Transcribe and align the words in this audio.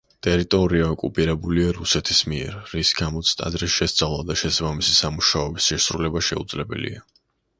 ტერიტორია 0.25 0.85
ოკუპირებულია 0.93 1.73
რუსეთის 1.79 2.21
მიერ, 2.31 2.55
რის 2.71 2.93
გამოც 3.01 3.33
ტაძრის 3.41 3.75
შესწავლა 3.81 4.25
და 4.31 4.37
შესაბამისი 4.45 4.97
სამუშაოების 5.01 5.71
შესრულება 5.73 6.25
შეუძლებელია. 6.31 7.07